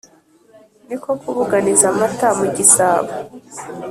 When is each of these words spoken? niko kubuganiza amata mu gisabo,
niko 0.87 1.09
kubuganiza 1.21 1.85
amata 1.91 2.27
mu 2.37 2.45
gisabo, 2.55 3.11